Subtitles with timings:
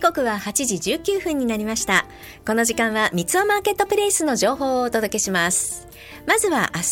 [0.00, 2.06] 時刻は8時19分になりました。
[2.46, 5.86] この時間は三つマーケットプレイスの情報をお届けします。
[6.26, 6.84] まずは明日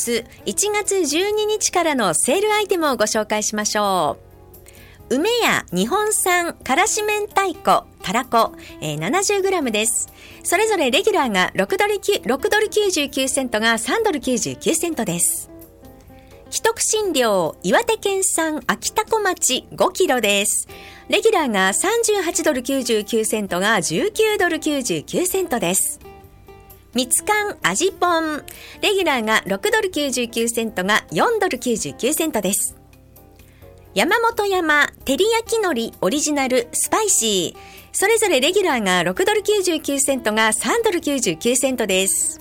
[0.45, 4.18] 1月12日からのセールアイテムをご紹介しましょ
[5.08, 5.14] う。
[5.14, 8.52] 梅屋日本産からし明太子たらこ、
[8.82, 10.13] えー、70g です。
[10.43, 15.49] それぞれレギュラーが6ドル ,6 ドル99セントが3ドル99セントです。
[16.50, 20.66] 既得診療岩手県産秋田小町5キロです。
[21.08, 26.00] レギュラーが38ドル99セントが19ドル99セントです。
[26.94, 28.43] 蜜柑味ポン。
[28.80, 32.77] レギュラーが6ドル99セントが4ドル99セントです。
[33.94, 37.88] 山本山照り焼き海苔オリジナルスパイシー。
[37.92, 42.40] それぞれレギュラーが6ドル99セントが3ドル99セントです。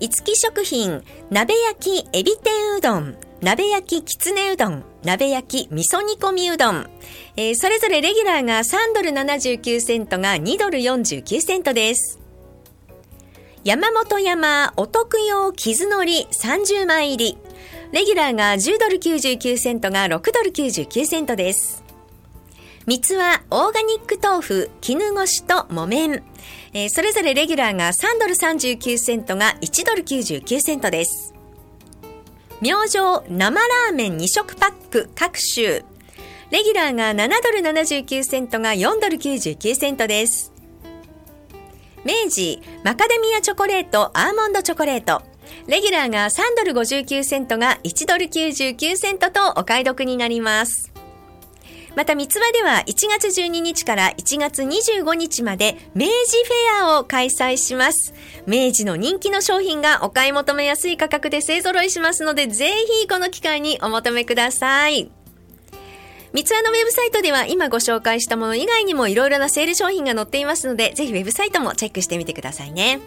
[0.00, 6.90] いつき食品鍋焼きエビ天うどん鍋焼ききつねうどん鍋焼き味噌煮込みうどん、
[7.36, 12.18] えー、それぞれレギュラーが3ドル79セントが2ドル49セントです。
[13.62, 17.38] 山本山お得用傷のり30枚入り。
[17.92, 21.84] レギュラーが10ドル99セントが6ドル99セントです。
[22.86, 26.22] 三つはオーガニック豆腐、絹ごしと木綿。
[26.72, 31.34] えー、それぞれレギュラーが3ドル39セントが1ドル99セントです。
[32.60, 35.82] 明星生ラーメン2食パック各種。
[36.50, 40.52] レギュラーが7ドル79セントが4ドル99セントです。
[42.04, 45.22] 明治マカデミアチョコレートアーモンドチョコレート。
[45.66, 50.89] レギュラーが3ドル59セントが1ドル99セントとお買い得になります。
[51.96, 56.12] また、三つ葉では1月12日から1月25日まで明治
[56.44, 58.14] フェアを開催します。
[58.46, 62.70] 明治の人気の商品がお買い求めやすい価格で勢揃いしますので、ぜ
[63.02, 65.10] ひこの機会にお求めください。
[66.32, 73.00] 三つ葉のウェブサイトでは今ご紹介したもの以外にもいろいろなセール商品が載っていますので、ぜひウェブサイトもチェックしてみてくださいね。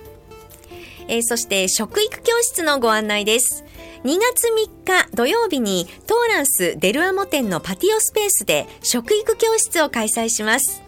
[1.07, 3.63] えー、そして食育教室のご案内です。
[4.03, 10.83] 2月3日土曜日にトーランスデルアモ店のパティオスペースで食育教室を開催します。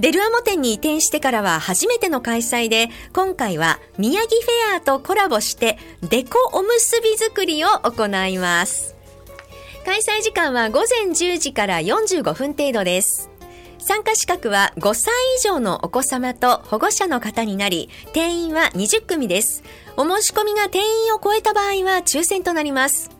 [0.00, 5.76] デルアモ店に移転してからは初めての開催で、今回は宮城フェアとコラボして
[6.08, 8.96] デコおむすび作りを行います。
[9.84, 13.28] 開催時間は午前10時から45分程度です。
[13.78, 19.62] 参加資格は5歳以上のお子様と保護者の方になり、定員は20組です。
[19.96, 23.10] お申し込みが定員を超えた場合は抽選となります。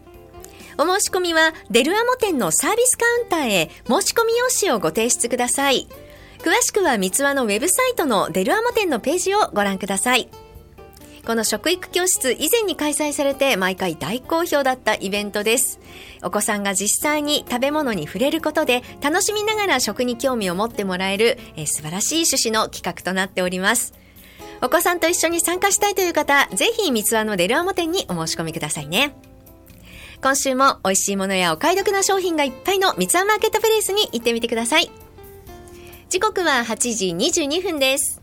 [0.76, 5.88] お申し込みはデルアモ店のサービスカウンターへ申し込み用紙をご提出ください。
[6.38, 10.28] 詳しくは三つ輪のウェブサイトのデルアモ店のページをご覧ください。
[11.28, 15.78] この食育教室以前に開催されて毎回大好評だったイベントです。
[16.22, 23.92] お子さんが実際に食べ物に触れることで楽しみながら食に興味を持ってもらえる、え、素晴らしい趣旨の企画となっております。
[24.62, 29.14] お子さんと一緒に参加したいという方、ぜひ三つ輪のデルアモ店にお申し込みくださいね。
[30.22, 34.90] 今週も美味しいものやお買い得な商品がいっぱいの三つ輪マーケットプレイスに行ってみてください。
[36.08, 37.08] 時刻は8時
[37.42, 38.17] 22分です。